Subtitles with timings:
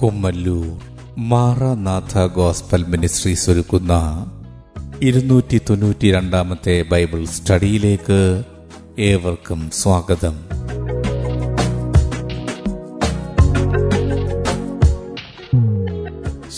[0.00, 0.68] Kummallur
[1.18, 3.94] Maranatha gospel ministries ഒരുക്കുന്ന
[5.00, 8.20] ഇരുന്നൂറ്റി തൊണ്ണൂറ്റി രണ്ടാമത്തെ ബൈബിൾ സ്റ്റഡിയിലേക്ക്
[8.98, 10.36] ഏവർക്കും സ്വാഗതം.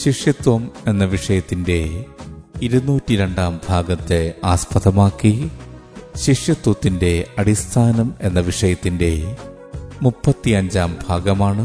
[0.02, 1.79] ശിഷ്യത്വം എന്ന വിഷയത്തിന്റെ
[2.62, 5.50] ഇരുന്നൂറ്റി രണ്ടാം ഭാഗത്തെ ആസ്പദമാക്കി
[6.16, 9.13] ശിഷ്യത്വത്തിന്റെ അടിസ്ഥാനം എന്ന വിഷയത്തിന്റെ
[10.03, 11.64] മുപ്പത്തിയഞ്ചാം ഭാഗമാണ്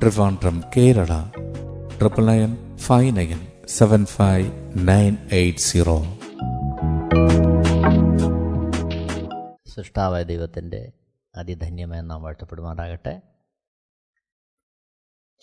[0.00, 1.30] Trivandrum Kerala
[1.98, 6.02] triple nine five nine seven five nine eight zero.
[9.66, 10.92] സൃഷ്ടാവായ ദൈവത്തിന്റെ
[11.34, 13.22] അതിധന്യമായി നാം വാഴ്ത്തപ്പെടുമാറാകട്ടെ.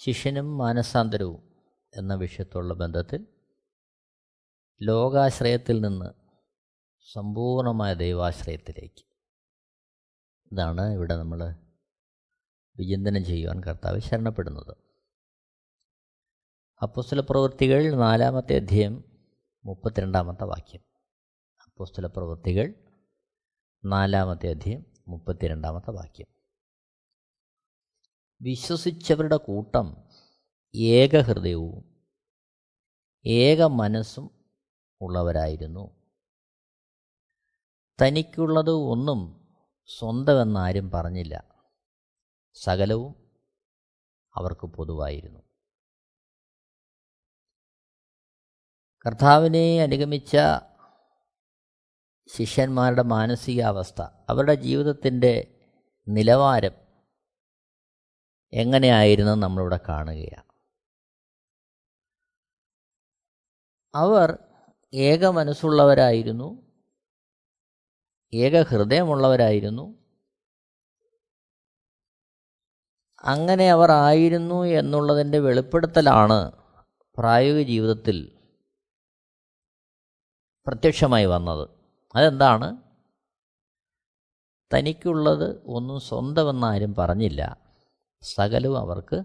[0.06, 1.56] ശിഷ്യനും മാനസാന്തരവും
[1.98, 3.28] എന്ന വിഷയത്തോടുള്ള ബന്ധത്തിൽ
[4.82, 6.14] ലോകാശ്രയത്തിൽ നിന്ന്
[7.14, 9.06] സമ്പൂർണമായ ദൈവാശ്രയത്തിലേക്ക്.
[10.52, 11.56] ഇതാണ് ഇവിടെ നമ്മൾ
[12.80, 14.78] വിചിന്തനം ചെയ്യുവാൻ കർത്താവ് ശരണപ്പെടുന്നത്.
[16.82, 19.04] അപ്പുസ്തല പ്രവൃത്തികൾ നാലാമത്തെ അധ്യയം
[19.66, 20.82] മുപ്പത്തിരണ്ടാമത്തെ വാക്യം.
[21.66, 22.74] അപ്പുസ്തല പ്രവൃത്തികൾ
[23.86, 26.28] നാലാമത്തെ അധ്യയം മുപ്പത്തിരണ്ടാമത്തെ വാക്യം.
[28.42, 30.10] വിശ്വസിച്ചവരുടെ കൂട്ടം
[30.76, 32.06] ഏകഹൃദയവും
[33.26, 34.46] ഏക മനസ്സും
[35.02, 35.98] ഉള്ളവരായിരുന്നു.
[38.02, 39.48] തനിക്കുള്ളത് ഒന്നും
[40.00, 41.57] സ്വന്തമെന്നാരും പറഞ്ഞില്ല.
[42.62, 43.40] സകലവും
[44.36, 45.40] അവർക്ക് പൊതുവായിരുന്നു.
[49.06, 50.38] കർത്താവിനെ അനുഗമിച്ച
[52.28, 55.54] ശിഷ്യന്മാരുടെ മാനസികാവസ്ഥ അവരുടെ ജീവിതത്തിന്റെ
[56.08, 56.72] നിലവാരം
[58.54, 60.48] എങ്ങനെയായിരുന്നു നമ്മളിവിടെ കാണുകയാണ്.
[63.96, 64.40] അവർ
[64.94, 66.68] ഏക മനസ്സുള്ളവരായിരുന്നു
[68.34, 70.07] ഏക ഹൃദയമുള്ളവരായിരുന്നു
[73.24, 76.52] അങ്ങനെ അവർ ആയിരുന്നു എന്നുള്ളതിന്റെ വെളിപ്പെടുത്തലാണ്
[77.18, 78.38] പ്രായോഗിക ജീവിതത്തിൽ
[80.68, 81.70] പ്രത്യക്ഷമായി വന്നത്.
[82.16, 82.78] അതെന്താണ്?
[84.74, 87.74] തനിക്കുള്ളത് ഒന്നും സ്വന്തമെന്നാരും പറഞ്ഞില്ല.
[88.22, 89.24] സകലവും അവർക്ക്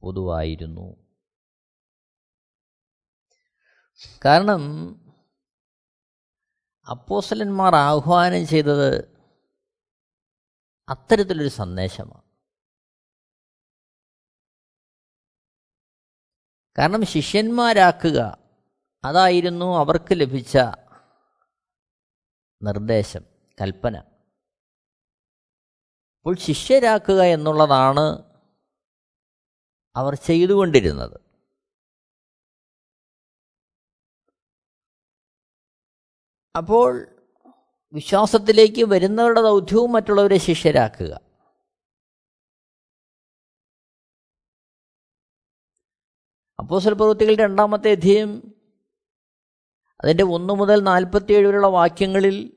[0.00, 0.96] പൊതുവായിരുന്നു.
[4.24, 4.60] കാരണം
[6.90, 9.04] അപ്പോസലന്മാർ ആഹ്വാനം ചെയ്തത്
[10.88, 12.21] അത്തരത്തിലൊരു സന്ദേശമാണ്.
[16.78, 18.38] കാരണം ശിഷ്യന്മാരാക്കുക
[19.04, 20.58] അതായിരുന്നു അവർക്ക് ലഭിച്ച
[22.62, 23.22] നിർദ്ദേശം
[23.60, 23.96] കൽപ്പന.
[26.18, 28.32] അപ്പോൾ ശിഷ്യരാക്കുക എന്നുള്ളതാണ്
[29.96, 31.20] അവർ ചെയ്തുകൊണ്ടിരുന്നത്.
[36.56, 37.06] അപ്പോൾ
[37.92, 41.31] വിശ്വാസത്തിലേക്ക് വരുന്നവരുടെ ദൗത്യവും മറ്റുള്ളവരെ ശിഷ്യരാക്കുക.
[46.58, 48.42] അപ്പോസൽ പ്രവൃത്തികൾ രണ്ടാമത്തെ അധ്യയം
[50.04, 52.52] അതിന്റെ ഒന്ന് മുതൽ നാൽപ്പത്തിയേഴ് വരെയുള്ള വാക്യങ്ങളിൽ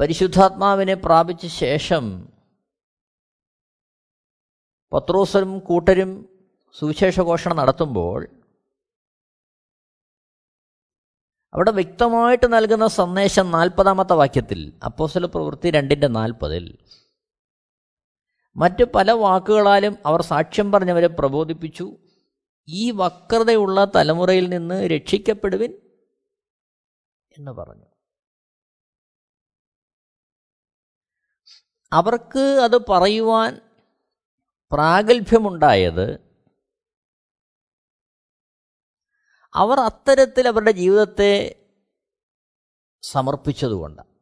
[0.00, 2.28] പരിശുദ്ധാത്മാവിനെ പ്രാപിച്ച ശേഷം
[4.92, 6.28] പത്രോസരും കൂട്ടരും
[6.74, 8.28] സുവിശേഷഘോഷണം നടത്തുമ്പോൾ
[11.52, 16.78] അവിടെ വ്യക്തമായിട്ട് നൽകുന്ന സന്ദേശം നാൽപ്പതാമത്തെ വാക്യത്തിൽ അപ്പോസല പ്രവൃത്തി രണ്ടിന്റെ നാൽപ്പതിൽ
[18.56, 21.96] മറ്റ് പല വാക്കുകളാലും അവർ സാക്ഷ്യം പറഞ്ഞവരെ പ്രബോധിപ്പിച്ചു.
[22.68, 25.72] ഈ വക്രതയുള്ള തലമുറയിൽ നിന്ന് രക്ഷിക്കപ്പെടുവിൻ
[27.38, 27.86] എന്ന് പറഞ്ഞു.
[31.92, 33.60] അവർക്ക് അത് പറയുവാൻ
[34.72, 36.34] പ്രാഗൽഭ്യമുണ്ടായത്
[39.54, 41.64] അവർ അത്തരത്തിൽ അവരുടെ ജീവിതത്തെ
[43.02, 44.13] സമർപ്പിച്ചതുകൊണ്ട്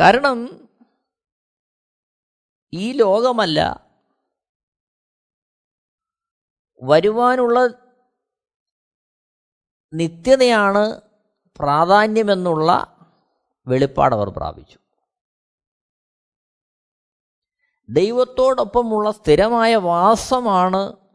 [0.00, 0.68] കാരണം
[2.72, 3.88] ഈ ലോകമല്ല.
[6.82, 7.58] വരുവാനുള്ള
[9.92, 11.00] നിത്യതയാണ്
[11.58, 12.96] പ്രാധാന്യമെന്നുള്ള
[13.66, 14.78] വെളിപ്പാട് അവർ പ്രാപിച്ചു.
[17.88, 21.08] ദൈവത്തോടൊപ്പമുള്ള സ്ഥിരമായ വാസമാണ്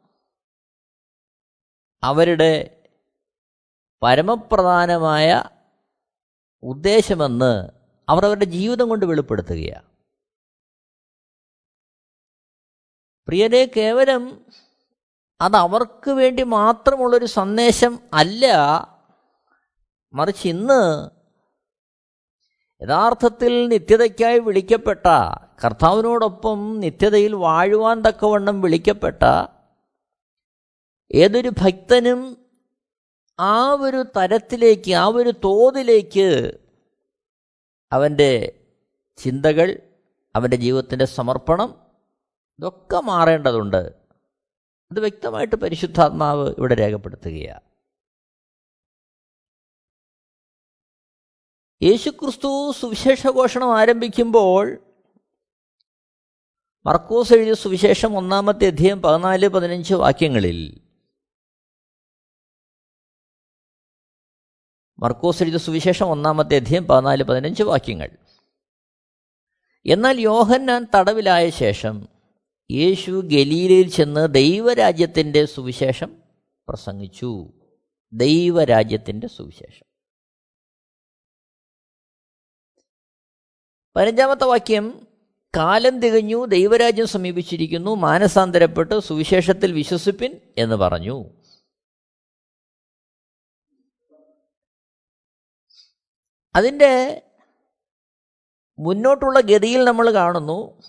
[2.04, 2.84] അവരുടെ
[4.02, 5.44] പരമപ്രധാനമായ
[6.64, 9.86] ഉദ്ദേശമെന്ന് അവർ അവരുടെ ജീവിതം കൊണ്ട് വെളിപ്പെടുത്തുകയാണ്.
[13.28, 14.46] പ്രിയരെ കേവലം
[15.42, 18.46] അത് അവർക്ക് വേണ്ടി മാത്രമുള്ളൊരു സന്ദേശം അല്ല.
[20.14, 21.10] മറിച്ച് ഇന്ന്
[22.84, 25.06] യഥാർത്ഥത്തിൽ നിത്യതയ്ക്കായി വിളിക്കപ്പെട്ട
[25.66, 29.24] കർത്താവിനോടൊപ്പം നിത്യതയിൽ വാഴുവാൻ തക്കവണ്ണം വിളിക്കപ്പെട്ട
[31.12, 32.46] ഏതൊരു ഭക്തനും
[33.40, 36.60] ആ ഒരു തരത്തിലേക്ക് ആ ഒരു തോതിലേക്ക്
[37.94, 38.60] അവന്റെ
[39.18, 39.80] ചിന്തകൾ
[40.36, 41.76] അവന്റെ ജീവിതത്തിന്റെ സമർപ്പണം
[42.60, 43.94] ഇതൊക്കെ മാറേണ്ടതുണ്ട്.
[44.92, 47.62] അത് വ്യക്തമായിട്ട് പരിശുദ്ധാത്മാവ് ഇവിടെ രേഖപ്പെടുത്തുകയാണ്.
[51.84, 54.78] യേശുക്രിസ്തു സുവിശേഷഘോഷണം ആരംഭിക്കുമ്പോൾ
[56.86, 60.83] മർക്കോസ് എഴുതിയ സുവിശേഷം ഒന്നാമത്തെ അധ്യയം പതിനാല് പതിനഞ്ച് വാക്യങ്ങളിൽ
[65.04, 68.10] മർക്കോസ് എഴുതിയ സുവിശേഷം ഒന്നാമത്തെ അധ്യയം പതിനാല് പതിനഞ്ച് വാക്യങ്ങൾ.
[69.86, 72.08] എന്നാൽ യോഹന്നാൻ തടവിലായ ശേഷം
[72.72, 76.16] യേശു ഗലീലയിൽ ചെന്ന് ദൈവരാജ്യത്തിന്റെ സുവിശേഷം
[76.68, 77.54] പ്രസംഗിച്ചു.
[78.14, 79.86] ദൈവരാജ്യത്തിന്റെ സുവിശേഷം.
[83.96, 85.08] പതിനഞ്ചാമത്തെ വാക്യം
[85.58, 91.43] കാലം തികഞ്ഞു ദൈവരാജ്യം സമീപിച്ചിരിക്കുന്നു മാനസാന്തരപ്പെട്ട് സുവിശേഷത്തിൽ വിശ്വസിപ്പിൻ എന്ന് പറഞ്ഞു.
[96.56, 97.22] അതിന്റെ
[98.80, 100.82] മുന്നോട്ടുള്ള ഗതിയിൽ നമ്മൾ കാണുന്നു.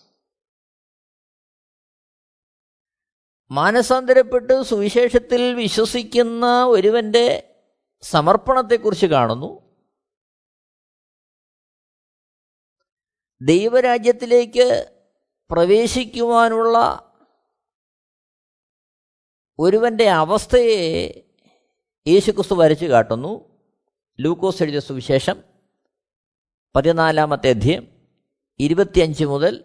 [3.51, 7.57] മാനസാന്തരപ്പെട്ട് സുവിശേഷത്തിൽ വിശ്വസിക്കുന്ന ഒരുവന്റെ
[8.03, 9.77] സമർപ്പണത്തെക്കുറിച്ച് കാണുന്നു.
[13.41, 14.91] ദൈവരാജ്യത്തിലേക്ക്
[15.51, 16.79] പ്രവേശിക്കുവാനുള്ള
[19.59, 21.09] ഒരുവന്റെ അവസ്ഥയെ
[22.07, 23.63] യേശുക്രിസ്തു വരച്ചു കാട്ടുന്നു.
[24.21, 25.54] ലൂക്കോസ് എഴുതിയ സുവിശേഷം.
[26.77, 27.89] പതിനാലാമത്തെ അധ്യയം
[28.61, 29.65] ഇരുപത്തിയഞ്ച് മുതൽ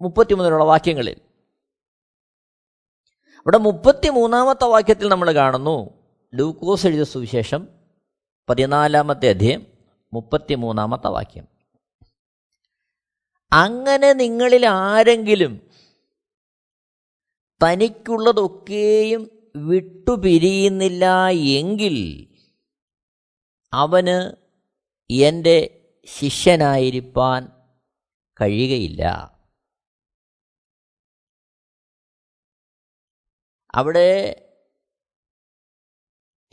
[0.00, 1.20] മുപ്പത്തി മുതലുള്ള വാക്യങ്ങളിൽ.
[3.36, 5.90] ഇവിടെ മുപ്പത്തി മൂന്നാമത്തെ വാക്യത്തിൽ നമ്മൾ കാണുന്നു
[6.34, 7.68] ലൂക്കോസ് എഴുതിയ സുവിശേഷം
[8.48, 9.66] പതിനാലാമത്തെ അധ്യയം
[10.12, 11.46] മുപ്പത്തി മൂന്നാമത്തെ വാക്യം.
[13.52, 15.70] അങ്ങനെ നിങ്ങളിൽ ആരെങ്കിലും
[17.64, 22.26] തനിക്കുള്ളതൊക്കെയും വിട്ടുപിരിയുന്നില്ല എങ്കിൽ
[23.72, 24.36] അവന്
[25.10, 27.46] എന്റെ ശിഷ്യനായിരിക്കാൻ
[28.40, 29.34] കഴിയുകയില്ല.
[33.74, 34.40] അവിടെ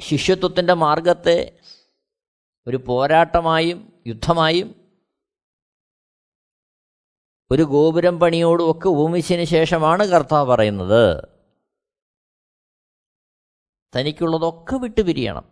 [0.01, 1.59] ശിഷ്യത്വത്തിന്റെ മാർഗത്തെ
[2.67, 4.99] ഒരു പോരാട്ടമായും യുദ്ധമായും
[7.51, 11.23] ഒരു ഗോപുരം പണിയോടും ഒക്കെ ഉപമിച്ചതിന് ശേഷമാണ് കർത്താവ് പറയുന്നത്.
[13.95, 15.50] തനിക്കുള്ളതൊക്കെ വിട്ടുപിരിയണം.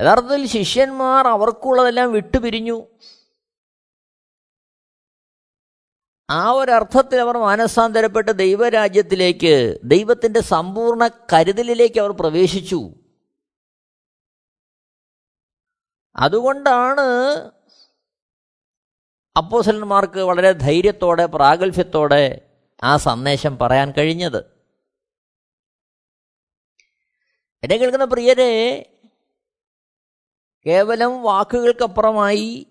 [0.00, 2.86] യഥാർത്ഥത്തിൽ ശിഷ്യന്മാർ അവർക്കുള്ളതെല്ലാം വിട്ടുപിരിഞ്ഞു.
[6.30, 12.94] ആ ഒരർത്ഥത്തിൽ അവർ മാനസാന്തരപ്പെട്ട് ദൈവരാജ്യത്തിലേക്ക് ദൈവത്തിന്റെ സമ്പൂർണ കരുതലിലേക്ക് അവർ പ്രവേശിച്ചു.
[16.16, 17.30] അതുകൊണ്ടാണ്
[19.36, 22.50] അപ്പോസലന്മാർക്ക് വളരെ ധൈര്യത്തോടെ പ്രാഗൽഭ്യത്തോടെ
[22.82, 24.58] ആ സന്ദേശം പറയാൻ കഴിഞ്ഞത്.
[27.62, 28.50] എന്നെ കേൾക്കുന്ന പ്രിയരെ
[30.66, 32.66] കേവലം വാക്കുകൾക്കപ്പുറമായി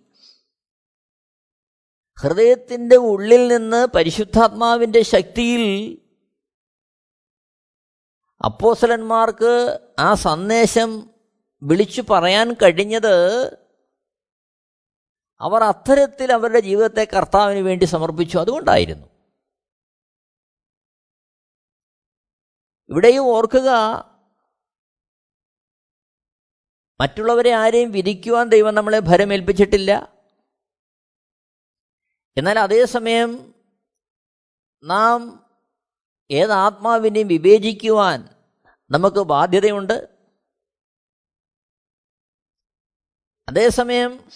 [2.20, 5.98] ഹൃദയത്തിന്റെ ഉള്ളിൽ നിന്ന് പരിശുദ്ധാത്മാവിന്റെ ശക്തിയിൽ
[8.46, 11.10] അപ്പോസലന്മാർക്ക് ആ സന്ദേശം
[11.63, 13.48] വിളിച്ചു പറയാൻ കഴിഞ്ഞത്
[15.41, 18.38] അവർ അത്തരത്തിൽ അവരുടെ ജീവിതത്തെ കർത്താവിന് വേണ്ടി സമർപ്പിച്ചു.
[18.38, 19.08] അതുകൊണ്ടായിരുന്നു.
[22.89, 23.70] ഇവിടെയും ഓർക്കുക
[27.00, 30.16] മറ്റുള്ളവരെ ആരെയും വിധിക്കുവാൻ ദൈവം നമ്മളെ ഭരമേൽപ്പിച്ചിട്ടില്ല.
[32.38, 33.56] എന്നാൽ അതേസമയം
[34.84, 35.46] നാം
[36.32, 38.30] ഏത് ആത്മാവിനെയും വിവേചിക്കുവാൻ
[38.92, 40.18] നമുക്ക് ബാധ്യതയുണ്ട്.
[43.50, 44.30] അതേസമയം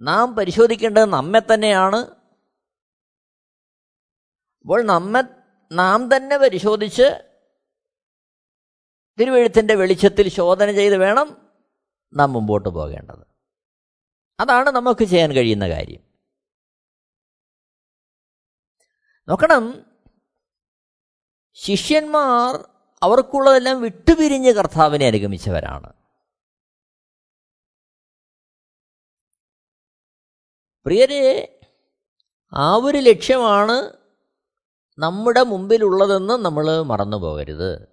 [0.00, 1.96] നാം പരിശോധിക്കേണ്ടത് നമ്മെ തന്നെയാണ്.
[4.60, 5.22] അപ്പോൾ നമ്മെ
[5.72, 7.31] നാം തന്നെ പരിശോധിച്ച്
[9.20, 11.50] തിരുവഴുത്തിന്റെ വെളിച്ചത്തിൽ ശോധന ചെയ്ത് വേണം
[12.14, 13.26] നാം മുമ്പോട്ട് പോകേണ്ടത്.
[14.40, 16.00] അതാണ് നമുക്ക് ചെയ്യാൻ കഴിയുന്ന കാര്യം.
[19.28, 19.86] നോക്കണം
[21.54, 22.68] ശിഷ്യന്മാർ
[23.02, 25.92] അവർക്കുള്ളതെല്ലാം വിട്ടുപിരിഞ്ഞ് കർത്താവിനെ അനുഗമിച്ചവരാണ്.
[30.84, 31.60] പ്രിയരെ
[32.52, 33.92] ആ ഒരു ലക്ഷ്യമാണ്
[34.98, 37.91] നമ്മുടെ മുമ്പിലുള്ളതെന്ന് നമ്മൾ മറന്നു പോകരുത്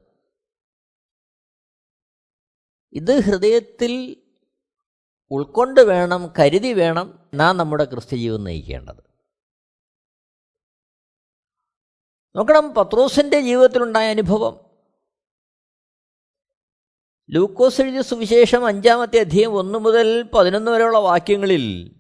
[2.91, 4.24] ഇത് ഹൃദയത്തിൽ
[5.31, 9.10] ഉൾക്കൊണ്ട് വേണം കരുതി വേണം നാം നമ്മുടെ ക്രിസ്ത്യജീവിതം നയിക്കേണ്ടത്.
[12.36, 14.69] നോക്കണം പത്രോസിന്റെ ജീവിതത്തിലുണ്ടായ അനുഭവം.
[17.29, 21.96] ലൂക്കോസ് എഴുതിയ സുവിശേഷം അഞ്ചാമത്തെ അധ്യയം ഒന്ന് മുതൽ പതിനൊന്ന് വരെയുള്ള വാക്യങ്ങളിൽ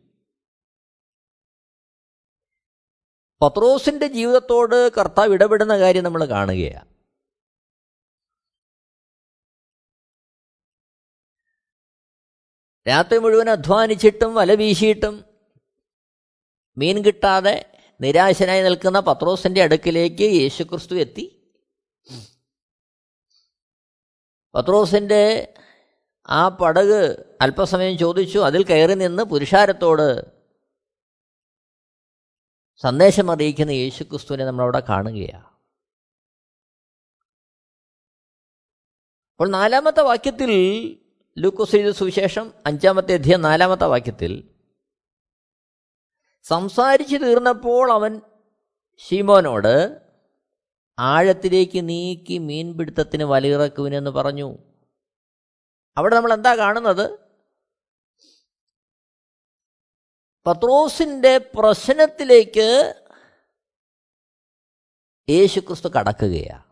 [3.41, 6.98] പത്രോസിന്റെ ജീവിതത്തോട് കർത്താവ് ഇടപെടുന്ന കാര്യം നമ്മൾ കാണുകയാണ്.
[12.85, 15.15] രാത്രി മുഴുവൻ അധ്വാനിച്ചിട്ടും വല വീശിയിട്ടും
[16.77, 17.55] മീൻ കിട്ടാതെ
[17.99, 21.25] നിരാശനായി നിൽക്കുന്ന പത്രോസിന്റെ അടുക്കിലേക്ക് യേശുക്രിസ്തു എത്തി.
[24.55, 25.53] പത്രോസിന്റെ
[26.29, 26.99] ആ പടക്
[27.41, 30.07] അല്പസമയം ചോദിച്ചു അതിൽ കയറി നിന്ന് പുരുഷാരത്തോട്
[32.83, 35.47] സന്ദേശം അറിയിക്കുന്ന യേശുക്രിസ്തുവിനെ നമ്മളവിടെ കാണുകയാണ്
[39.31, 40.51] അപ്പോൾ നാലാമത്തെ വാക്യത്തിൽ
[41.39, 44.55] ലൂക്കോസ് സുവിശേഷം അഞ്ചാമത്തെ അധ്യയം നാലാമത്തെ വാക്യത്തിൽ
[46.43, 48.21] സംസാരിച്ചു തീർന്നപ്പോൾ അവൻ
[48.97, 50.01] ഷീമോനോട്
[50.99, 54.57] ആഴത്തിലേക്ക് നീക്കി മീൻപിടുത്തത്തിന് വലയിറക്കുവിനെന്ന് പറഞ്ഞു.
[55.97, 57.19] അവിടെ നമ്മൾ എന്താ കാണുന്നത്?
[60.47, 62.93] പത്രോസിന്റെ പ്രശ്നത്തിലേക്ക്
[65.29, 66.68] യേശുക്രിസ്തു കടക്കുകയാണ്.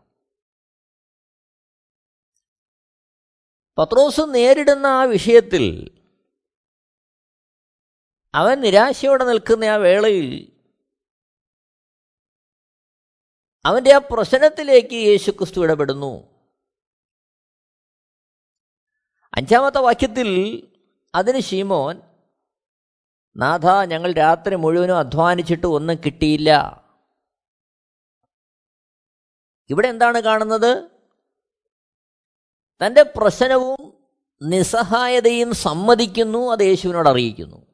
[3.78, 5.94] പത്രോസ് നേരിടുന്ന ആ വിഷയത്തിൽ
[8.34, 10.58] അവൻ നിരാശയോടെ നിൽക്കുന്ന ആ വേളയിൽ
[13.64, 16.38] അവന്റെ ആ പ്രശ്നത്തിലേക്ക് യേശുക്രിസ്തു ഇടപെടുന്നു.
[19.34, 20.28] അഞ്ചാമത്തെ വാക്യത്തിൽ
[21.14, 22.00] അതിന് ഷീമോൻ
[23.36, 26.50] നാഥ ഞങ്ങൾ രാത്രി മുഴുവനും അധ്വാനിച്ചിട്ട് ഒന്നും കിട്ടിയില്ല.
[29.70, 30.97] ഇവിടെ എന്താണ് കാണുന്നത്?
[32.86, 34.08] തന്റെ പ്രശ്നവും
[34.42, 37.66] നിസ്സഹായതയും സമ്മതിക്കുന്നു അത് യേശുവിനോട് അറിയിക്കുന്നു.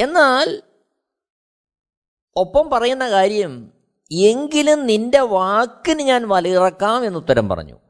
[0.00, 0.62] എന്നാൽ
[2.36, 3.72] ഒപ്പം പറയുന്ന കാര്യം
[4.12, 7.80] എങ്കിലും നിന്റെ വാക്കിന് ഞാൻ വലയിറക്കാം എന്നുത്തരം പറഞ്ഞു.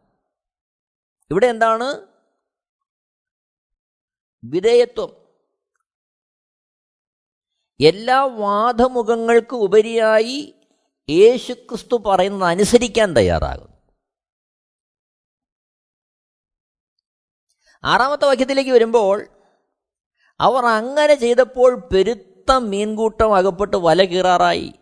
[1.31, 2.07] ഇവിടെ എന്താണ്?
[4.45, 5.28] വിധേയത്വം.
[7.81, 10.58] എല്ലാ വാദമുഖങ്ങൾക്ക് ഉപരിയായി
[11.11, 13.79] യേശുക്രിസ്തു പറയുന്നത് അനുസരിക്കാൻ തയ്യാറാകുന്നു.
[17.85, 19.29] ആറാമത്തെ വാക്യത്തിലേക്ക് വരുമ്പോൾ
[20.41, 24.73] അവർ അങ്ങനെ ചെയ്തപ്പോൾ പെരുത്ത മീൻകൂട്ടം അകപ്പെട്ട് വല കീറാറായി.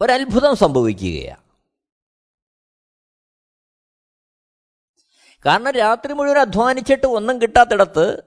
[0.00, 1.42] ഒരത്ഭുതം സംഭവിക്കുകയാണ്
[5.46, 8.22] കാരണം രാത്രി മുഴുവൻ അധ്വാനിച്ചിട്ട് ഒന്നും കിട്ടാത്തിടത്ത്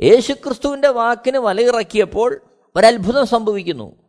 [0.00, 3.99] യേശുക്രിസ്തുവിന്റെ വാക്കിന് വലയിറക്കിയപ്പോൾ ഒരത്ഭുതം സംഭവിക്കുന്നു.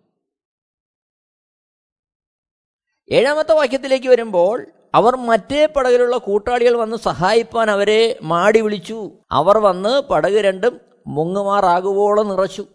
[3.11, 4.65] ഏഴാമത്തെ വാക്യത്തിലേക്ക് വരുമ്പോൾ
[4.95, 9.11] അവർ മറ്റേ പടകിലുള്ള കൂട്ടാളികൾ വന്ന് സഹായിപ്പാൻ അവരെ മാടി വിളിച്ചു.
[9.31, 12.65] അവർ വന്ന് പടക് രണ്ടും മുങ്ങുമാറാകുവോളം നിറച്ചു.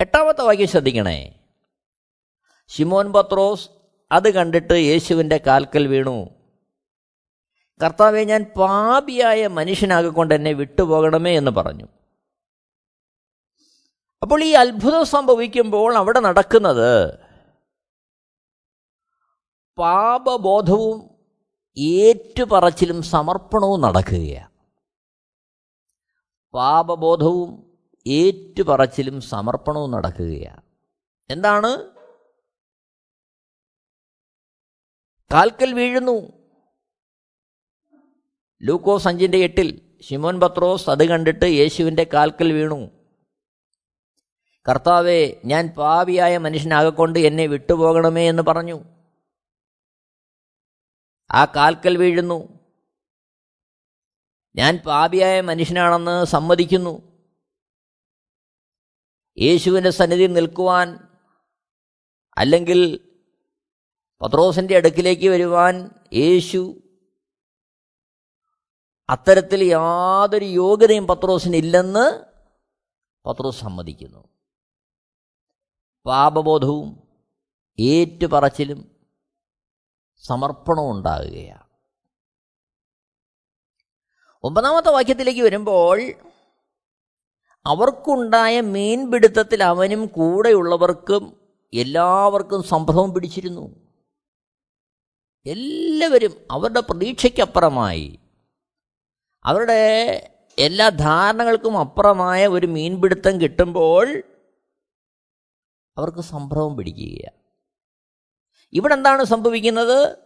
[0.00, 1.40] എട്ടാമത്തെ വാക്യം ശ്രദ്ധിക്കണേ.
[2.68, 3.70] ഷിമോൻ പത്രോസ്
[4.12, 6.28] അത് കണ്ടിട്ട് യേശുവിന്റെ കാൽക്കൽ വീണു.
[7.84, 11.84] കർത്താവെ ഞാൻ പാപിയായ മനുഷ്യനാകൊണ്ട് എന്നെ വിട്ടുപോകണമേ എന്ന് പറഞ്ഞു.
[14.22, 17.27] അപ്പോൾ ഈ അത്ഭുതം സംഭവിക്കുമ്പോൾ അവിടെ നടക്കുന്നത്
[19.78, 21.10] പാപബോധവും
[21.78, 24.50] ഏറ്റുപറച്ചിലും സമർപ്പണവും നടക്കുകയാണ്.
[26.54, 30.62] പാപബോധവും ഏറ്റുപറച്ചിലും സമർപ്പണവും നടക്കുകയാണ്.
[31.30, 31.90] എന്താണ്?
[35.32, 36.32] കാൽക്കൽ വീഴുന്നു.
[38.62, 42.90] ലൂക്കോസ് അഞ്ചിന്റെ എട്ടിൽ ഷിമോൻ പത്രോസ് അത് കണ്ടിട്ട് യേശുവിന്റെ കാൽക്കൽ വീണു.
[44.70, 48.97] കർത്താവെ ഞാൻ പാവിയായ മനുഷ്യനാകൊണ്ട് എന്നെ വിട്ടുപോകണമേ എന്ന് പറഞ്ഞു.
[51.30, 52.58] ആ കാൽക്കൽ വീഴുന്നു.
[54.56, 57.22] ഞാൻ പാപിയായ മനുഷ്യനാണെന്ന് സമ്മതിക്കുന്നു.
[59.38, 60.98] യേശുവിന്റെ സന്നിധി നിൽക്കുവാൻ
[62.38, 63.08] അല്ലെങ്കിൽ
[64.20, 66.82] പത്രോസിന്റെ അടുക്കിലേക്ക് വരുവാൻ യേശു
[69.08, 72.24] അത്തരത്തിൽ യാതൊരു യോഗ്യതയും പത്രോസിന് ഇല്ലെന്ന്
[73.28, 74.28] പത്രോസ് സമ്മതിക്കുന്നു.
[76.06, 77.08] പാപബോധവും
[77.78, 78.97] ഏറ്റുപറച്ചിലും
[80.18, 81.68] സമർപ്പണവും ഉണ്ടാകുകയാണ്
[84.44, 86.12] ഒമ്പതാമത്തെ വാക്യത്തിലേക്ക് വരുമ്പോൾ
[87.66, 91.40] അവർക്കുണ്ടായ മീൻപിടുത്തത്തിൽ അവനും കൂടെയുള്ളവർക്കും
[91.74, 93.88] എല്ലാവർക്കും സംഭവം പിടിച്ചിരുന്നു.
[95.46, 98.18] എല്ലാവരും അവരുടെ പ്രതീക്ഷയ്ക്കപ്പുറമായി.
[99.44, 99.80] അവരുടെ
[100.58, 104.22] എല്ലാ ധാരണകൾക്കും അപ്പുറമായ ഒരു മീൻപിടുത്തം കിട്ടുമ്പോൾ
[105.96, 107.47] അവർക്ക് സംഭവം പിടിക്കുകയാണ്.
[108.72, 110.16] ഇവിടെ എന്താണ് സംഭവിക്കുന്നത്?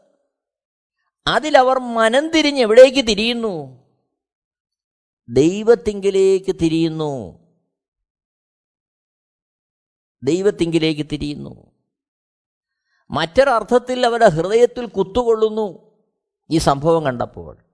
[1.26, 3.82] അതിലവർ മനം തിരിഞ്ഞ് എവിടേക്ക് തിരിയുന്നു?
[5.28, 7.42] ദൈവത്തിങ്കിലേക്ക് തിരിയുന്നു.
[10.22, 11.72] ദൈവത്തിങ്കിലേക്ക് തിരിയുന്നു.
[13.10, 15.92] മറ്റൊരർത്ഥത്തിൽ അവരുടെ ഹൃദയത്തിൽ കുത്തുകൊള്ളുന്നു
[16.50, 17.64] ഈ സംഭവം കണ്ടപ്പോൾ.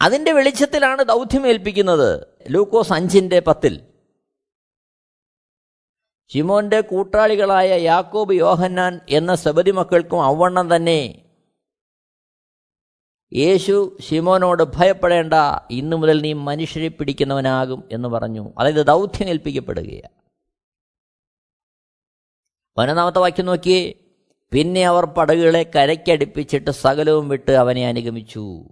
[0.00, 2.26] അതിന്റെ വെളിച്ചത്തിലാണ് ദൗത്യമേൽപ്പിക്കുന്നത്.
[2.48, 3.97] ലൂക്കോസ് അഞ്ചിന്റെ പത്തിൽ.
[6.32, 11.24] ഷിമോന്റെ കൂട്ടാളികളായ യാക്കോബ് യോഹന്നാൻ എന്ന സബരി മക്കൾക്കും അവണ്ണം തന്നെ.
[13.34, 15.34] യേശു ഷിമോനോട് ഭയപ്പെടേണ്ട
[15.70, 18.52] ഇന്നു മുതൽ നീ മനുഷ്യരെ പിടിക്കുന്നവനാകും എന്ന് പറഞ്ഞു.
[18.58, 20.08] അതായത് ദൗത്യം ഏൽപ്പിക്കപ്പെടുകയാണ്.
[22.78, 23.94] പതിനൊന്നാമത്തെ വാക്യം നോക്കിയേ
[24.52, 28.68] പിന്നെ അവർ പടകുകളെ കരയ്ക്കടുപ്പിച്ചിട്ട് സകലവും വിട്ട് അവനെ അനുഗമിച്ചു.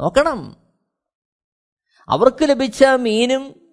[0.00, 0.56] നോക്കണം.
[2.08, 3.69] അവർക്ക് ലഭിച്ച മീനും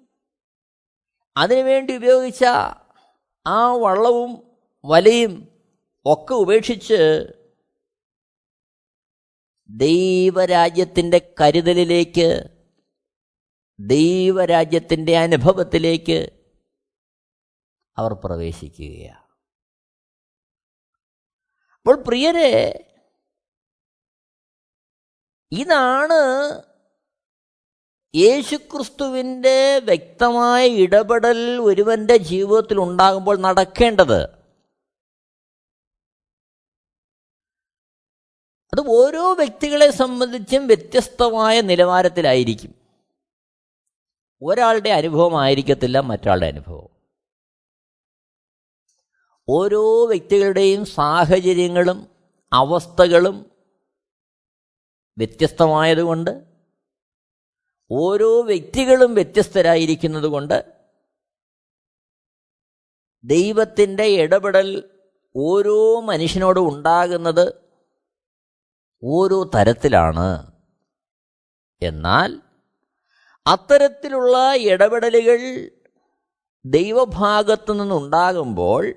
[1.38, 2.46] അതിനുവേണ്ടി ഉപയോഗിച്ച
[3.48, 5.34] ആ വള്ളവും വലയും
[6.06, 7.00] ഒക്കെ ഉപേക്ഷിച്ച്
[9.70, 12.44] ദൈവരാജ്യത്തിന്റെ കരുതലിലേക്ക്
[13.80, 16.20] ദൈവരാജ്യത്തിന്റെ അനുഭവത്തിലേക്ക്
[17.98, 19.28] അവർ പ്രവേശിക്കുകയാണ്.
[21.78, 22.52] അപ്പോൾ പ്രിയരെ
[25.52, 26.20] ഇതാണ്
[28.16, 34.24] യേശുക്രിസ്തുവിന്റെ വ്യക്തമായ ഇടപെടൽ ഒരുവന്റെ ജീവിതത്തിൽ ഉണ്ടാകുമ്പോൾ നടക്കേണ്ടത്.
[38.74, 42.76] അത് ഓരോ വ്യക്തികളെ സംബന്ധിച്ചും വ്യത്യസ്തമായ നിലവാരത്തിലായിരിക്കും.
[44.42, 46.90] ഒരാളുടെ അനുഭവം അനുഭവമായിരിക്കത്തില്ല മറ്റാളുടെ അനുഭവം.
[49.50, 52.08] ഓരോ വ്യക്തികളുടെയും സാഹചര്യങ്ങളും
[52.54, 53.52] അവസ്ഥകളും
[55.18, 56.57] വ്യത്യസ്തമായതുകൊണ്ട്
[57.92, 60.84] ഓരോ വ്യക്തികളും വ്യത്യസ്തരായിരിക്കുന്നത് കൊണ്ട്
[63.24, 64.92] ദൈവത്തിന്റെ ഇടപെടൽ
[65.36, 67.62] ഓരോ മനുഷ്യനോടും ഉണ്ടാകുന്നത്
[69.04, 70.54] ഓരോ തരത്തിലാണ്.
[71.82, 72.42] എന്നാൽ
[73.48, 75.72] അത്തരത്തിലുള്ള ഇടപെടലുകൾ
[76.66, 78.94] ദൈവഭാഗത്തു നിന്നുണ്ടാകുമ്പോൾ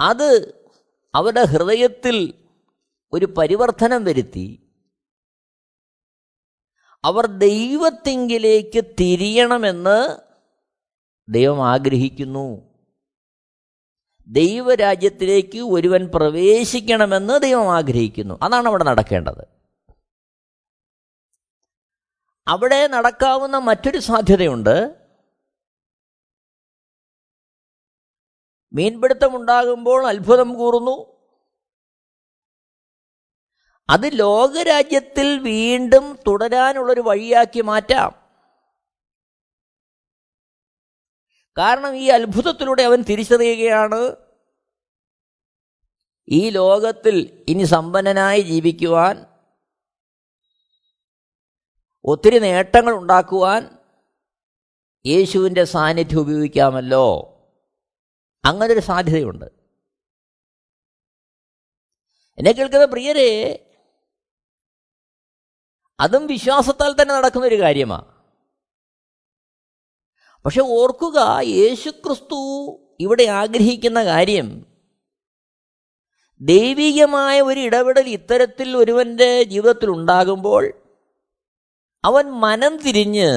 [0.00, 0.58] അത്
[1.14, 2.46] അവരുടെ ഹൃദയത്തിൽ
[3.12, 4.67] ഒരു പരിവർത്തനം വരുത്തി
[7.04, 10.16] അവർ ദൈവത്തിങ്കിലേക്ക് തിരിയണമെന്ന്
[11.28, 12.68] ദൈവം ആഗ്രഹിക്കുന്നു.
[14.26, 18.38] ദൈവരാജ്യത്തിലേക്ക് ഒരുവൻ പ്രവേശിക്കണമെന്ന് ദൈവം ആഗ്രഹിക്കുന്നു.
[18.42, 19.48] അതാണ് അവിടെ നടക്കേണ്ടത്.
[22.48, 25.08] അവിടെ നടക്കാവുന്ന മറ്റൊരു സാധ്യതയുണ്ട്.
[28.72, 31.17] മീൻപിടുത്തമുണ്ടാകുമ്പോൾ അത്ഭുതം കൂറുന്നു.
[33.90, 38.28] അത് ലോകരാജ്യത്തിൽ വീണ്ടും തുടരാനുള്ളൊരു വഴിയാക്കി മാറ്റാം.
[41.58, 44.16] കാരണം ഈ അത്ഭുതത്തിലൂടെ അവൻ തിരിച്ചറിയുകയാണ്
[46.28, 49.26] ഈ ലോകത്തിൽ ഇനി സമ്പന്നനായി ജീവിക്കുവാൻ
[52.04, 53.78] ഒത്തിരി നേട്ടങ്ങൾ ഉണ്ടാക്കുവാൻ
[55.06, 57.06] യേശുവിന്റെ സാന്നിധ്യം ഉപയോഗിക്കാമല്ലോ.
[58.44, 59.44] അങ്ങനൊരു സാധ്യതയുണ്ട്.
[62.38, 63.64] എന്നെ കേൾക്കുന്ന പ്രിയരെ
[66.00, 68.06] അതും വിശ്വാസത്താൽ തന്നെ നടക്കുന്ന ഒരു കാര്യമാണ്
[70.44, 72.40] പക്ഷെ ഓർക്കുക യേശുക്രിസ്തു
[73.00, 74.64] ഇവിടെ ആഗ്രഹിക്കുന്ന കാര്യം
[76.40, 80.64] ദൈവികമായ ഒരു ഇടപെടൽ ഇത്തരത്തിൽ ഒരുവന്റെ ജീവിതത്തിൽ ഉണ്ടാകുമ്പോൾ
[82.04, 83.30] അവൻ മനം തിരിഞ്ഞ്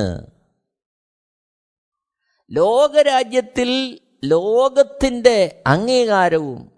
[2.52, 6.72] ലോകരാജ്യത്തിൽ ലോകത്തിന്റെ അംഗീകാരവും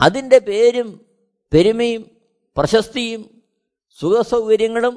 [0.00, 1.08] അതിന്റെ പേരും
[1.52, 2.10] പെരുമയും
[2.56, 3.35] പ്രശസ്തിയും
[4.00, 4.94] സുഖസൗകര്യങ്ങളും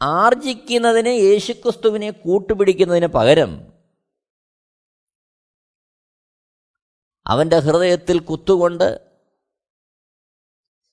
[0.00, 3.52] ആർജിക്കുന്നതിന് യേശുക്രിസ്തുവിനെ കൂട്ടുപിടിക്കുന്നതിന് പകരം
[7.26, 8.88] അവന്റെ ഹൃദയത്തിൽ കുത്തുകൊണ്ട്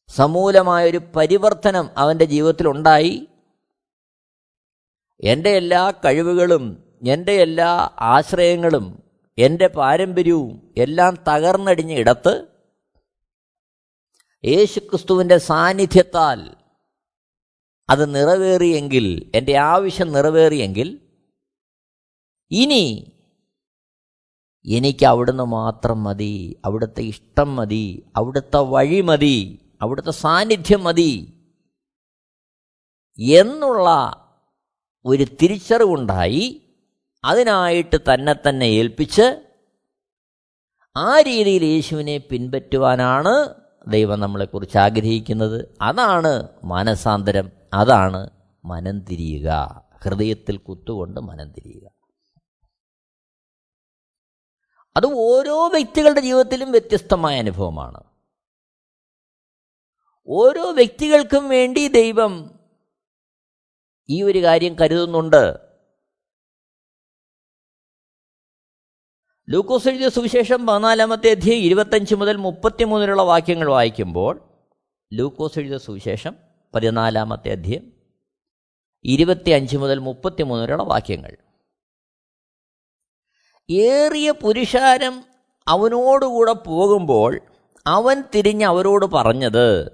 [0.10, 3.16] സമൂലമായൊരു പരിവർത്തനം അവന്റെ ജീവിതത്തിൽ ഉണ്ടായി
[5.24, 6.66] എന്റെ എല്ലാ കഴിവുകളും
[7.04, 7.72] എന്റെ എല്ലാ
[8.14, 8.86] ആശ്രയങ്ങളും
[9.38, 12.34] എന്റെ പാരമ്പര്യവും എല്ലാം തകർന്നടിഞ്ഞ ഇടത്ത്
[14.44, 16.40] യേശുക്രിസ്തുവിന്റെ സാന്നിധ്യത്താൽ
[17.90, 21.00] അത് നിറവേറിയെങ്കിൽ എന്റെ ആവശ്യം നിറവേറിയെങ്കിൽ
[22.52, 23.14] ഇനി
[24.66, 31.34] എനിക്ക് അവിടുന്ന് മാത്രം മതി അവിടുത്തെ ഇഷ്ടം മതി അവിടുത്തെ വഴി മതി അവിടുത്തെ സാന്നിധ്യം മതി
[33.20, 33.88] എന്നുള്ള
[35.06, 36.62] ഒരു തിരിച്ചറിവുണ്ടായി
[37.26, 39.56] അതിനായിട്ട് തന്നെ തന്നെ ഏൽപ്പിച്ച്
[40.98, 43.56] ആ രീതിയിൽ യേശുവിനെ പിൻപറ്റുവാനാണ്
[43.88, 45.78] ദൈവം നമ്മളെക്കുറിച്ച് ആഗ്രഹിക്കുന്നത്.
[45.82, 47.59] അതാണ് മാനസാന്തരം.
[47.74, 48.30] അതാണ്
[48.66, 49.50] മനം തിരിയുക.
[50.04, 51.92] ഹൃദയത്തിൽ കുത്തുകൊണ്ട് മനം തിരിയുക.
[54.98, 58.04] അത് ഓരോ വ്യക്തികളുടെ ജീവിതത്തിലും വ്യത്യസ്തമായ അനുഭവമാണ്.
[60.28, 62.60] ഓരോ വ്യക്തികൾക്കും വേണ്ടി ദൈവം
[64.10, 65.70] ഈ ഒരു കാര്യം കരുതുന്നുണ്ട്.
[69.50, 74.66] ലൂക്കോസ് എഴുതിയ സുവിശേഷം പതിനാലാമത്തെ അധ്യയം ഇരുപത്തഞ്ച് മുതൽ മുപ്പത്തിമൂന്നിലുള്ള വാക്യങ്ങൾ വായിക്കുമ്പോൾ
[75.14, 77.94] ലൂക്കോസ് എഴുതിയ സുവിശേഷം പതിനാലാമത്തെ അധ്യയം.
[79.06, 81.38] ഇരുപത്തി അഞ്ച് മുതൽ മുപ്പത്തിമൂന്നിലുള്ള വാക്യങ്ങൾ.
[83.72, 85.24] ഏറിയ പുരുഷാരം
[85.68, 87.42] അവനോടുകൂടെ പോകുമ്പോൾ
[87.88, 89.92] അവൻ തിരിഞ്ഞ് അവരോട് പറഞ്ഞത്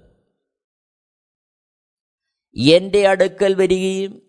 [2.55, 4.21] എന്റെ അടുക്കൽ വരികയും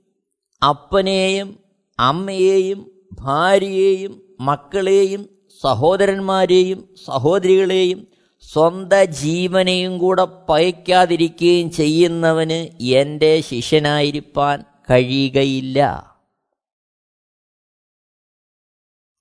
[0.68, 1.64] അപ്പനെയും
[1.98, 5.28] അമ്മയെയും ഭാര്യയെയും മക്കളെയും
[5.62, 8.15] സഹോദരന്മാരെയും സഹോദരികളെയും
[8.52, 16.02] സ്വന്ത ജീവനെയും കൂടെ പയക്കാതിരിക്കുകയും ചെയ്യുന്നവന് എന്റെ ശിഷ്യനായിരിക്കാൻ കഴിയുകയില്ല.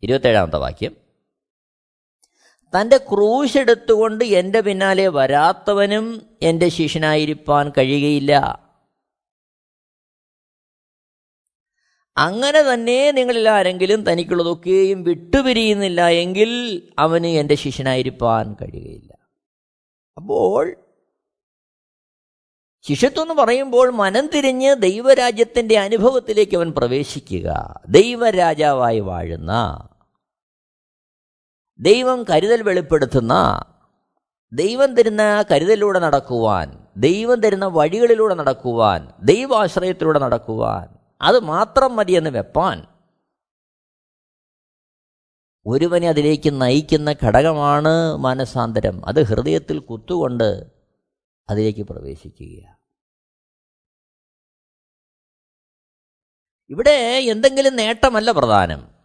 [0.03, 0.95] ഇരുപത്തേഴാമത്തെ വാക്യം.
[2.81, 8.65] തന്റെ ക്രൂശ് എടുത്തുകൊണ്ട് എന്റെ പിന്നാലെ വരാത്തവനും എന്റെ ശിഷ്യനായിരിക്കാൻ കഴിയുകയില്ല.
[12.17, 19.14] അങ്ങനെ തന്നെ നിങ്ങളിൽ ആരെങ്കിലും തനിക്കുള്ളതൊക്കെയും വിട്ടുപിരിയുന്നില്ല എങ്കിൽ അവന് എന്റെ ശിഷ്യനായിരിക്കാൻ കഴിയുകയില്ല.
[20.17, 20.75] അപ്പോൾ
[22.81, 27.79] ശിഷ്യത്വം പറയുമ്പോൾ മനം തിരിഞ്ഞ് ദൈവരാജ്യത്തിന്റെ അനുഭവത്തിലേക്ക് അവൻ പ്രവേശിക്കുക.
[27.89, 29.87] ദൈവരാജാവായി വാഴുന്ന.
[31.79, 33.63] ദൈവം കരുതൽ വെളിപ്പെടുത്തുന്ന.
[34.53, 36.87] ദൈവം തരുന്ന കരുതലിലൂടെ നടക്കുവാൻ.
[36.97, 39.11] ദൈവം തരുന്ന വഴികളിലൂടെ നടക്കുവാൻ.
[39.23, 40.87] ദൈവാശ്രയത്തിലൂടെ നടക്കുവാൻ.
[41.21, 42.94] അത് മാത്രം മതിയെന്ന് വെപ്പാൻ.
[45.67, 49.05] ഒരുവനെ അതിലേക്ക് നയിക്കുന്ന ഘടകമാണ് മാനസാന്തരം.
[49.05, 50.71] അത് ഹൃദയത്തിൽ കുത്തുകൊണ്ട്
[51.49, 52.77] അതിലേക്ക് പ്രവേശിക്കുക
[56.69, 58.95] ഇവിടെ എന്തെങ്കിലും നേട്ടമല്ല പ്രധാനം.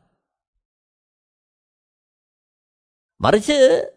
[3.20, 3.92] മറിച്ച്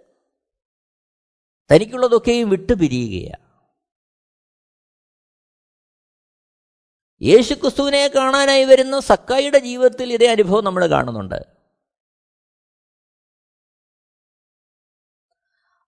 [1.72, 3.44] തനിക്കുള്ളതൊക്കെയും വിട്ടുപിരിയുകയാണ്.
[7.22, 11.53] യേശുക്രിസ്തുവിനെ കാണാനായി വരുന്ന സക്കായിയുടെ ജീവിതത്തിൽ ഇതേ അനുഭവം നമ്മൾ കാണുന്നുണ്ട്.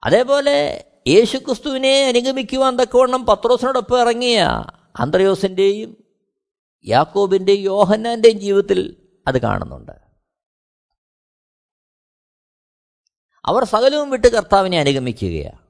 [0.06, 4.42] അതേപോലെ യേശുക്രിസ്തുവിനെ അനുഗമിക്കുവാൻ തക്കവണ്ണം പത്രോസിനോടൊപ്പം ഇറങ്ങിയ
[4.96, 6.04] അന്ത്രയോസിന്റെയും
[6.86, 9.92] യാക്കോബിന്റെയും യോഹന്നാന്റെയും ജീവിതത്തിൽ അത് കാണുന്നുണ്ട്.
[13.46, 15.66] അവർ സകലവും വിട്ട് കർത്താവിനെ അനുഗമിക്കുകയാണ്.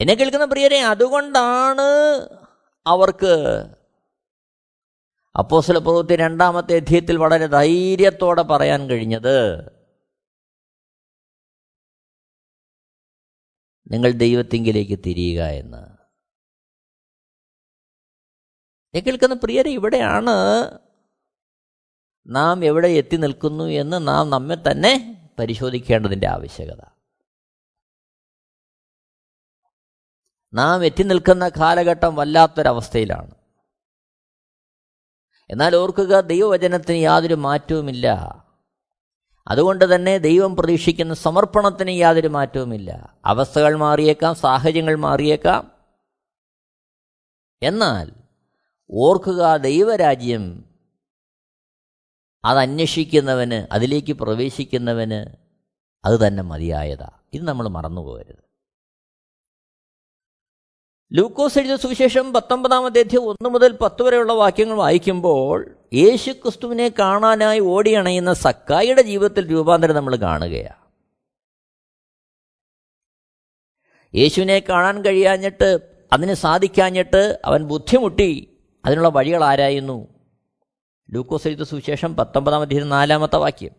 [0.00, 1.88] എന്നെ കേൾക്കുന്ന പ്രിയരെ അതുകൊണ്ടാണ്
[2.86, 3.64] അവർക്ക്
[5.38, 9.77] അപ്പോസല പ്രവൃത്തി രണ്ടാമത്തെ അധ്യയത്തിൽ വളരെ ധൈര്യത്തോടെ പറയാൻ കഴിഞ്ഞത്.
[13.90, 15.98] നിങ്ങൾ ദൈവത്തിങ്കിലേക്ക് തിരിയുക എന്ന്.
[19.00, 20.30] കേൾക്കുന്ന പ്രിയരെ ഇവിടെയാണ്
[22.26, 26.80] നാം എവിടെ എത്തി നിൽക്കുന്നു എന്ന് നാം നമ്മെ തന്നെ പരിശോധിക്കേണ്ടതിന്റെ ആവശ്യകത.
[30.54, 33.34] നാം എത്തി നിൽക്കുന്ന കാലഘട്ടം വല്ലാത്തൊരവസ്ഥയിലാണ്.
[35.50, 38.14] എന്നാൽ ഓർക്കുക ദൈവവചനത്തിന് യാതൊരു മാറ്റവുമില്ല.
[39.48, 43.16] അതുകൊണ്ട് തന്നെ ദൈവം പ്രതീക്ഷിക്കുന്ന സമർപ്പണത്തിന് യാതൊരു മാറ്റവുമില്ല.
[43.24, 45.72] അവസ്ഥകൾ മാറിയേക്കാം സാഹചര്യങ്ങൾ മാറിയേക്കാം.
[47.62, 48.12] എന്നാൽ
[48.90, 50.64] ഓർക്കുക ദൈവരാജ്യം
[52.44, 55.36] അത് അതിലേക്ക് പ്രവേശിക്കുന്നവന്
[56.04, 57.10] അത് തന്നെ മതിയായതാ.
[57.32, 58.48] ഇത് നമ്മൾ മറന്നുപോകരുത്.
[61.12, 68.32] ലൂക്കോസ് എഴുതിയ സുവിശേഷം പത്തൊമ്പതാമത്തെ അധ്യയം ഒന്ന് മുതൽ പത്ത് വരെയുള്ള വാക്യങ്ങൾ വായിക്കുമ്പോൾ യേശു ക്രിസ്തുവിനെ കാണാനായി ഓടിയണയുന്ന
[68.32, 70.88] സക്കായിയുടെ ജീവിതത്തിൽ രൂപാന്തരം നമ്മൾ കാണുകയാണ്
[74.14, 75.78] യേശുവിനെ കാണാൻ കഴിയാഞ്ഞിട്ട്
[76.12, 78.58] അതിന് സാധിക്കാഞ്ഞിട്ട് അവൻ ബുദ്ധിമുട്ടി.
[78.84, 80.08] അതിനുള്ള വഴികൾ ആരായുന്നു?
[81.10, 83.70] ലൂക്കോസ് എഴുത്ത സുവിശേഷം പത്തൊമ്പതാം അധ്യയം നാലാമത്തെ വാക്യം.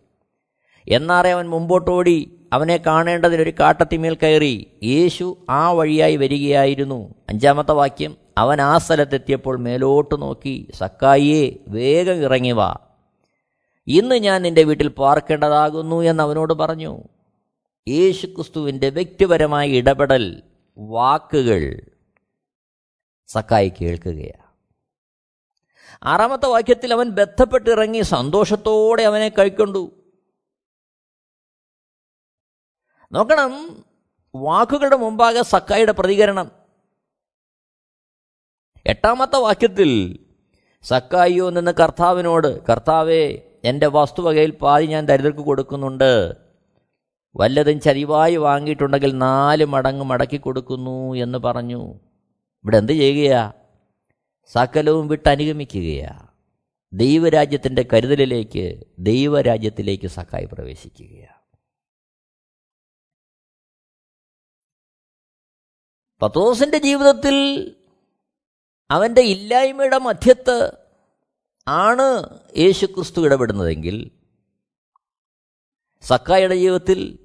[0.90, 4.80] എന്നാറേ അവൻ മുമ്പോട്ടോടി അവനെ കാണേണ്ടതിനൊരു കാട്ടത്തിമേൽ കയറി.
[4.84, 7.16] യേശു ആ വഴിയായി വരികയായിരുന്നു.
[7.30, 12.76] അഞ്ചാമത്തെ വാക്യം അവൻ ആ സ്ഥലത്തെത്തിയപ്പോൾ മേലോട്ട് നോക്കി സക്കായിയെ വേഗം ഇറങ്ങി വാ.
[13.88, 17.04] ഇന്ന് ഞാൻ നിന്റെ വീട്ടിൽ പാർക്കേണ്ടതാകുന്നു എന്ന് അവനോട് പറഞ്ഞു.
[17.88, 20.44] യേശു ക്രിസ്തുവിന്റെ വ്യക്തിപരമായ ഇടപെടൽ
[20.78, 21.82] വാക്കുകൾ.
[23.28, 24.50] സക്കായി കേൾക്കുകയാണ്.
[26.04, 29.92] ആറാമത്തെ വാക്യത്തിൽ അവൻ ബന്ധപ്പെട്ടിറങ്ങി സന്തോഷത്തോടെ അവനെ കൈക്കൊണ്ടു.
[33.12, 33.84] നോക്കണം
[34.36, 36.59] വാക്കുകളുടെ മുമ്പാകെ സക്കായിയുടെ പ്രതികരണം.
[38.90, 40.20] എട്ടാമത്തെ വാക്യത്തിൽ
[40.84, 46.34] സക്കായിയോ നിന്ന് കർത്താവിനോട് കർത്താവേ എന്റെ വസ്തുവകയിൽ പാതി ഞാൻ ദരിദ്രർക്ക് കൊടുക്കുന്നുണ്ട്.
[47.36, 51.94] വല്ലതും ചരിവായി വാങ്ങിയിട്ടുണ്ടെങ്കിൽ നാല് മടങ്ങ് മടക്കി കൊടുക്കുന്നു എന്ന് പറഞ്ഞു.
[52.64, 53.54] ഇവിടെ എന്ത് ചെയ്യുകയാ?
[54.46, 55.30] സകലവും വിട്ട്
[56.94, 61.40] ദൈവരാജ്യത്തിന്റെ കരുതലിലേക്ക് ദൈവരാജ്യത്തിലേക്ക് സക്കായി പ്രവേശിക്കുകയാണ്
[66.22, 67.36] പത്തോസിന്റെ ജീവിതത്തിൽ
[68.92, 70.72] അവന്റെ ഇല്ലായ്മയുടെ മധ്യത്ത്
[71.68, 74.12] ആണ് യേശു ക്രിസ്തു ഇടപെടുന്നതെങ്കിൽ
[76.02, 77.20] സക്കായുടെ ജീവിതത്തിൽ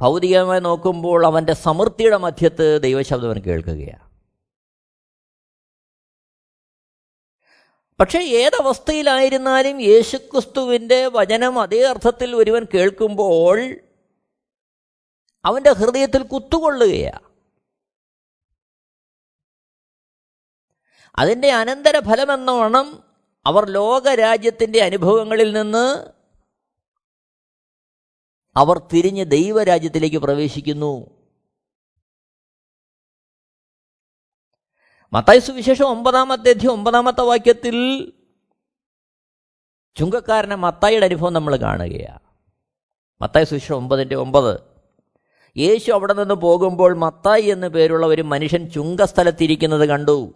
[0.00, 4.06] ഭൗതികമായി നോക്കുമ്പോൾ അവന്റെ സമൃദ്ധിയുടെ മധ്യത്ത് ദൈവശബ്ദം അവൻ കേൾക്കുകയാണ്.
[8.00, 13.80] പക്ഷേ ഏതവസ്ഥയിലായിരുന്നാലും യേശുക്രിസ്തുവിന്റെ വചനം അതേ അർത്ഥത്തിൽ ഒരുവൻ കേൾക്കുമ്പോൾ
[15.44, 17.25] അവന്റെ ഹൃദയത്തിൽ കുത്തുകൊള്ളുകയാണ്.
[21.18, 23.02] അതിന്റെ അനന്തരഫലമെന്നോണം
[23.46, 26.12] അവർ ലോകരാജ്യത്തിന്റെ അനുഭവങ്ങളിൽ നിന്ന്
[28.56, 31.06] അവർ തിരിഞ്ഞ് ദൈവരാജ്യത്തിലേക്ക് പ്രവേശിക്കുന്നു.
[35.12, 38.12] മത്തായി സുവിശേഷം ഒമ്പതാമത്തെ അധ്യം ഒമ്പതാമത്തെ വാക്യത്തിൽ
[39.96, 42.20] ചുങ്കക്കാരനെ മത്തായിയുടെ അനുഭവം നമ്മൾ കാണുകയാണ്.
[43.22, 44.60] മത്തായി സുവിശേഷം ഒമ്പതിന്റെ ഒമ്പത്.
[45.56, 50.34] യേശു അവിടെ നിന്ന് പോകുമ്പോൾ മത്തായി എന്നു പേരുള്ള ഒരു മനുഷ്യൻ ചുങ്കസ്ഥലത്തിരിക്കുന്നത് കണ്ടു.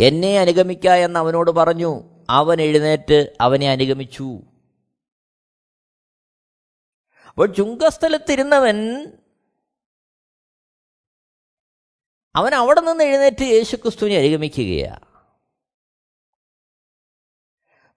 [0.00, 2.20] എന്നെ അനുഗമിക്ക എന്ന് അവനോട് പറഞ്ഞു.
[2.30, 4.40] അവൻ എഴുന്നേറ്റ് അവനെ അനുഗമിച്ചു.
[7.28, 9.06] അപ്പോൾ ചുങ്കസ്ഥലത്തിരുന്നവൻ
[12.36, 15.06] അവൻ അവിടെ നിന്ന് എഴുന്നേറ്റ് യേശുക്രിസ്തുവിനെ അനുഗമിക്കുകയാണ്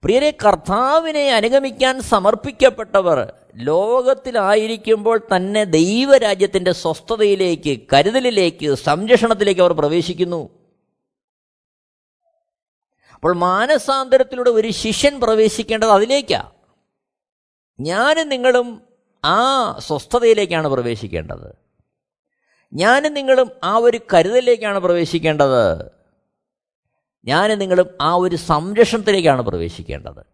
[0.03, 10.62] പ്രിയരെ കർത്താവിനെ അനുഗമിക്കാൻ സമർപ്പിക്കപ്പെട്ടവർ ലോകത്തിലായിരിക്കുമ്പോൾ തന്നെ ദൈവരാജ്യത്തിന്റെ സ്വസ്ഥതയിലേക്ക് കരുതലിലേക്ക് സംരക്ഷണത്തിലേക്ക് അവർ പ്രവേശിക്കുന്നു.
[13.23, 16.51] അപ്പോൾ മാനസാന്തരത്തിലൂടെ ഒരു ശിഷ്യൻ പ്രവേശിക്കേണ്ടത് അതിലേക്കാണ്
[17.79, 18.81] ഞാനും നിങ്ങളും
[19.25, 19.37] ആ
[19.79, 21.55] സ്വസ്ഥതയിലേക്കാണ് പ്രവേശിക്കേണ്ടത്.
[22.73, 25.91] ഞാനും നിങ്ങളും ആ ഒരു കരുതലിലേക്കാണ് പ്രവേശിക്കേണ്ടത്.
[27.25, 30.25] ഞാനും നിങ്ങളും ആ ഒരു സംരക്ഷണത്തിലേക്കാണ് പ്രവേശിക്കേണ്ടത്.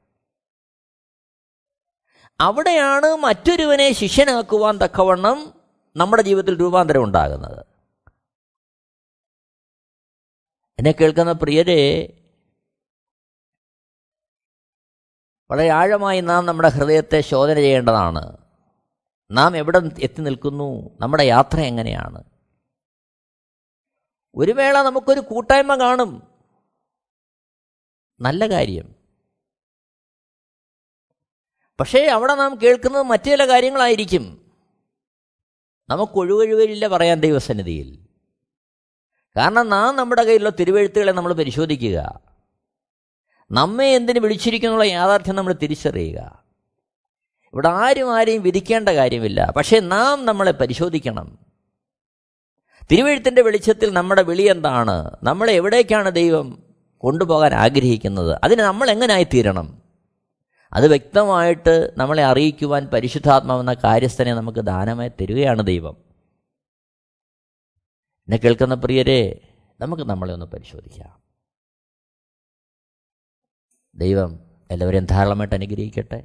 [2.40, 5.54] അവിടെയാണ് മറ്റൊരുവനെ ശിഷ്യനാക്കുവാൻ തക്കവണ്ണം
[5.96, 7.66] നമ്മുടെ ജീവിതത്തിൽ രൂപാന്തരം ഉണ്ടാകുന്നത്.
[10.80, 12.14] എന്നെ കേൾക്കുന്ന പ്രിയരെ
[15.52, 18.38] വളരെ ആഴമായി നാം നമ്മുടെ ഹൃദയത്തെ ശോധന ചെയ്യേണ്ടതാണ്.
[19.32, 20.98] നാം എവിടെ എത്തി നിൽക്കുന്നു?
[21.02, 22.24] നമ്മുടെ യാത്ര എങ്ങനെയാണ്?
[24.36, 26.28] ഒരു വേള നമുക്കൊരു കൂട്ടായ്മ കാണും.
[28.22, 28.96] നല്ല കാര്യം.
[31.80, 34.52] പക്ഷേ അവിടെ നാം കേൾക്കുന്നത് മറ്റു ചില കാര്യങ്ങളായിരിക്കും.
[35.90, 38.08] നമുക്ക് ഒഴിവൊഴിവില്ല പറയാൻ ദൈവസന്നിധിയിൽ.
[39.38, 42.29] കാരണം നാം നമ്മുടെ കയ്യിലുള്ള തിരുവഴുത്തുകളെ നമ്മൾ പരിശോധിക്കുക.
[43.52, 46.44] നമ്മെ എന്തിന് വിളിച്ചിരിക്കുന്നുള്ള യാഥാർത്ഥ്യം നമ്മൾ തിരിച്ചറിയുക.
[47.54, 49.54] ഇവിടെ ആരും ആരെയും വിധിക്കേണ്ട കാര്യമില്ല.
[49.58, 51.38] പക്ഷേ നാം നമ്മളെ പരിശോധിക്കണം.
[52.92, 55.12] തിരുവഴുത്തിന്റെ വെളിച്ചത്തിൽ നമ്മുടെ വിളി എന്താണ്?
[55.24, 56.64] നമ്മളെ എവിടേക്കാണ് ദൈവം
[56.98, 58.40] കൊണ്ടുപോകാൻ ആഗ്രഹിക്കുന്നത്?
[58.44, 59.82] അതിന് നമ്മൾ എങ്ങനായി തീരണം?
[60.74, 65.98] അത് വ്യക്തമായിട്ട് നമ്മളെ അറിയിക്കുവാൻ പരിശുദ്ധാത്മാവെന്ന കാര്യസ്ഥനെ നമുക്ക് ദാനമായി തരികയാണ് ദൈവം.
[68.20, 69.40] എന്നെ കേൾക്കുന്ന പ്രിയരെ
[69.80, 71.29] നമുക്ക് നമ്മളെ ഒന്ന് പരിശോധിക്കാം.
[74.00, 74.40] ദൈവം
[74.72, 76.24] എല്ലാവരെയും ധാരാളമായിട്ട് അനുഗ്രഹിക്കട്ടെ.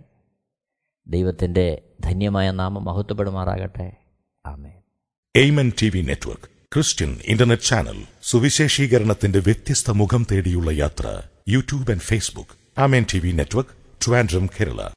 [1.07, 3.97] ദൈവത്തിന്റെ ധന്യമായ നാമം മഹത്വപ്പെടുമാറാകട്ടെ.
[4.47, 4.73] ആമേ
[5.37, 6.43] Amen T V network
[6.75, 12.81] Christian internet channel സുവിശേഷീകരണത്തിന്റെ വ്യത്യസ്ത മുഖം തേടിയുള്ള യാത്ര YouTube and Facebook.
[12.81, 14.89] Amen T V network Trivandrum Kerala.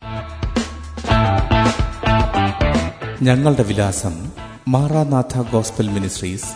[3.21, 4.31] ഞങ്ങളുടെ വിലാസം
[4.67, 6.53] Maranatha gospel ministries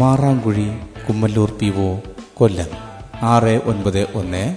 [0.00, 0.68] Marankuzhi
[1.08, 2.00] Kummalloor P O
[2.34, 2.68] Kollam.
[3.22, 4.56] ആറ് ഒൻപത് ഒന്ന്